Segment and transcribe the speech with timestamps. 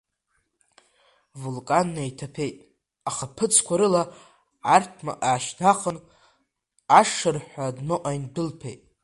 [1.39, 2.55] Вулкан неиҭаԥеит,
[3.09, 4.03] ахаԥыцқәа рыла
[4.75, 5.97] арҭмаҟ аашьҭнахын,
[6.99, 8.81] ашырҳәа адәныҟа индәылԥеит.